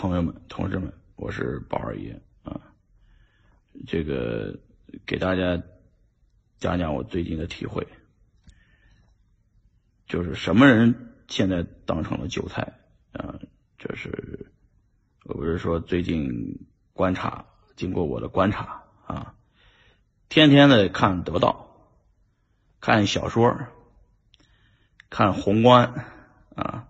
[0.00, 2.58] 朋友们、同志们，我是宝二爷啊。
[3.86, 4.58] 这个
[5.04, 5.62] 给大家
[6.56, 7.86] 讲讲我最近的体会，
[10.06, 12.78] 就是什么人现在当成了韭菜
[13.12, 13.38] 啊？
[13.76, 14.50] 就是
[15.24, 17.44] 我不是说最近观察，
[17.76, 19.34] 经过我的观察啊，
[20.30, 21.76] 天天的看得到，
[22.80, 23.54] 看小说，
[25.10, 26.06] 看宏观
[26.54, 26.88] 啊，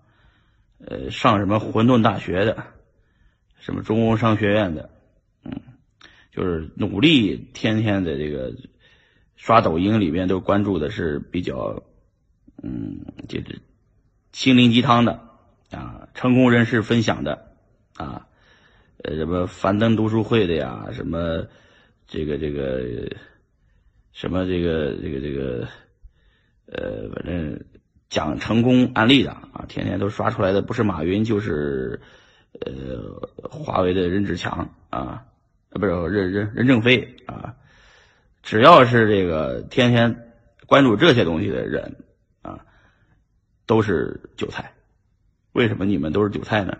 [0.79, 2.79] 呃，上什么混沌大学的。
[3.60, 4.88] 什么中工商学院的，
[5.45, 5.52] 嗯，
[6.32, 8.55] 就是努力天天的这个
[9.36, 11.83] 刷抖音里边都关注的是比较，
[12.62, 13.60] 嗯，就是
[14.33, 15.20] 心灵鸡汤的
[15.70, 17.52] 啊，成功人士分享的
[17.96, 18.27] 啊，
[19.05, 21.47] 呃，什么樊登读书会的呀，什么
[22.06, 23.14] 这个这个
[24.12, 25.69] 什么这个这个这个，
[26.64, 27.62] 呃，反正
[28.08, 32.00] 讲成功案例的啊，天天都刷出来的不是马云就是。
[32.52, 35.24] 呃，华为的任志强啊，
[35.70, 37.56] 不是任任任正非啊，
[38.42, 40.33] 只要是这个天天
[40.66, 41.97] 关注这些东西的人
[42.42, 42.66] 啊，
[43.66, 44.75] 都是韭菜。
[45.52, 46.78] 为什么你们都是韭菜呢？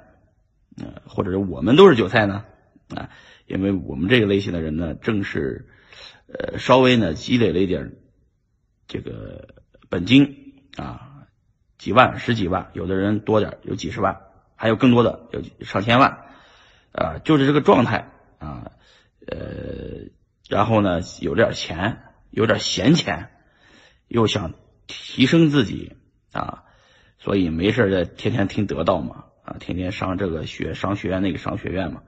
[0.79, 2.45] 啊，或者是我们都是韭菜呢？
[2.89, 3.11] 啊，
[3.47, 5.69] 因为我们这个类型的人呢，正是
[6.27, 7.97] 呃稍微呢积累了一点
[8.89, 9.55] 这个
[9.89, 11.27] 本金啊，
[11.79, 14.21] 几万、十几万，有的人多点，有几十万。
[14.61, 16.27] 还有更多的，有上千万，
[16.93, 18.73] 啊，就是这个状态啊，
[19.27, 20.11] 呃，
[20.51, 23.31] 然后呢，有点钱，有点闲钱，
[24.07, 24.53] 又想
[24.87, 25.97] 提升自己
[26.33, 26.65] 啊，
[27.17, 32.03] 所以没事在天天听得到嘛，啊，天天上这个学商学院那个商学院嘛，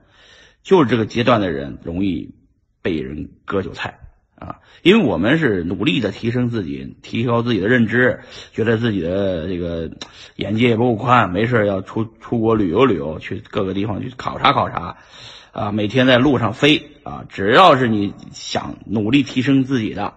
[0.61, 2.35] 就是这个阶段的人容易
[2.83, 3.99] 被人割韭菜。
[4.43, 8.19] 啊，因为我们是努力的提升自己，提高自己的认知，
[8.51, 9.89] 觉得自己的这个
[10.35, 14.97] 眼界也不够宽，没事要出出国旅游旅游，去各个地方去考察考察，
[15.53, 20.15] 啊，每天在路上飞啊，只要是你想努力提升自己的，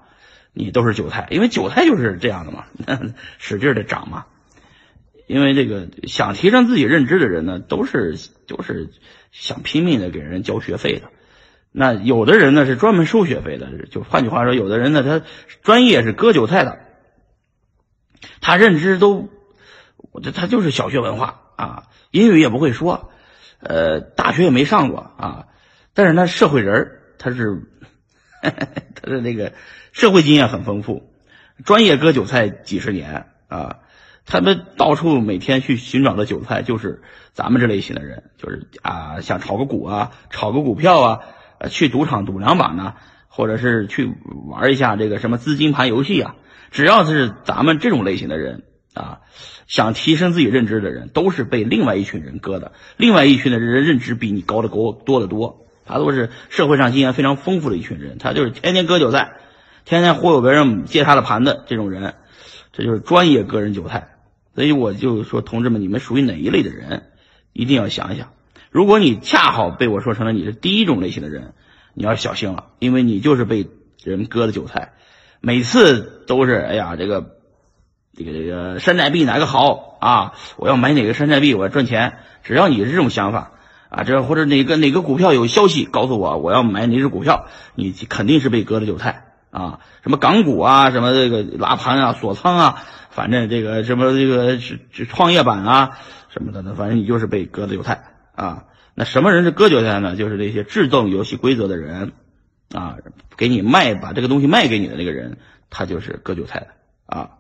[0.52, 2.64] 你都是韭菜，因为韭菜就是这样的嘛，
[3.38, 4.26] 使劲的长嘛，
[5.28, 8.16] 因为这个想提升自己认知的人呢，都是
[8.48, 8.90] 就是
[9.30, 11.10] 想拼命的给人交学费的。
[11.78, 15.26] 那有的人呢是专门收学费的，就换句话说，有的人呢他
[15.62, 16.78] 专业是割韭菜的，
[18.40, 19.28] 他认知都，
[20.34, 21.82] 他就是小学文化啊，
[22.12, 23.10] 英语也不会说，
[23.60, 25.48] 呃，大学也没上过啊，
[25.92, 27.68] 但是他社会人他是，
[28.40, 29.52] 他的那个
[29.92, 31.12] 社会经验很丰富，
[31.66, 33.80] 专业割韭菜几十年啊，
[34.24, 37.02] 他们到处每天去寻找的韭菜就是
[37.34, 41.20] 咱们这类型的人，就是啊，想炒个股啊，炒个股票啊。
[41.58, 42.94] 呃，去赌场赌两把呢，
[43.28, 44.12] 或者是去
[44.46, 46.34] 玩一下这个什么资金盘游戏啊，
[46.70, 49.20] 只要是咱们这种类型的人啊，
[49.66, 52.72] 想提升自己认知的人，都是被另外一群人割的。
[52.96, 59.32] 另外一群的人认知比你高的多多得多，他都是社会上经验非常丰富的一群人，他就是天天割韭菜，
[59.84, 62.14] 天天忽悠别人借他的盘的这种人，
[62.72, 64.08] 这就是专业割人韭菜。
[64.54, 67.02] 所以我就说，同志们，你们属于哪一类的人，
[67.52, 68.28] 一定要想一想。
[68.76, 71.54] 如果你恰好被我说成了你是第一种类型的人，
[71.94, 73.70] 你要小心了，因为你就是被
[74.04, 74.92] 人割的韭菜。
[75.40, 77.38] 每次都是哎呀，这个
[78.14, 80.34] 这个这个山寨币哪个好啊？
[80.58, 82.18] 我要买哪个山寨币，我要赚钱。
[82.42, 83.52] 只要你是这种想法
[83.88, 89.80] 啊，这或者哪个哪个股票有消息告诉我我要买哪只股票，你肯定是被割的韭菜啊。
[90.02, 95.98] 什么港股啊，什么这个拉盘啊、锁仓啊，反正这个什么这个是创业板啊
[96.28, 98.12] 什么的，反正你就是被割的韭菜。
[98.36, 100.14] 啊，那什么人是割韭菜呢？
[100.14, 102.12] 就是那些制定游戏规则的人，
[102.72, 102.98] 啊，
[103.36, 105.38] 给你卖把这个东西卖给你的那个人，
[105.70, 106.68] 他就是割韭菜的
[107.06, 107.30] 啊。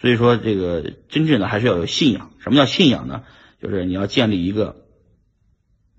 [0.00, 2.30] 所以说，这个真正的还是要有信仰。
[2.40, 3.22] 什么叫信仰呢？
[3.62, 4.84] 就是你要建立一个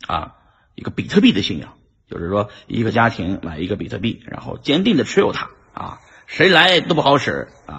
[0.08, 0.36] 啊
[0.75, 7.75] 一个比特币的信仰，就是说一个家庭买一个比特币，然后坚定的持有它啊，谁来都不好使啊。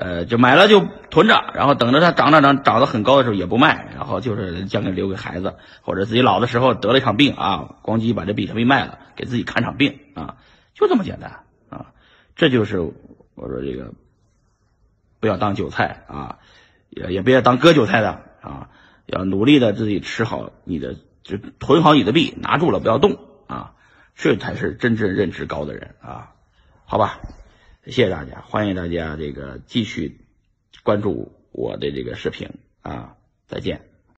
[0.00, 0.80] 呃，就买了就
[1.10, 10.36] 囤着，然后等着它涨涨涨涨得很高的时候也不卖，然后就是将给留给孩子，或者自己老的时候得了一场病啊，咣叽把这比特币卖了，给自己看场病啊，
[10.72, 11.92] 就这么简单啊，
[12.34, 13.92] 这就是我说这个
[15.20, 16.38] 不要当韭菜啊，
[16.88, 18.70] 也也不要当割韭菜的啊，
[19.04, 23.18] 要努力的自己吃好你的，就囤好你的币，拿住了不要动
[23.48, 23.74] 啊，
[24.14, 26.32] 这才是真正认知高的人啊，
[26.86, 27.20] 好吧。
[27.86, 30.20] 谢谢大家，欢迎大家这个继续
[30.82, 32.48] 关注我的这个视频
[32.82, 33.16] 啊，
[33.46, 33.89] 再见。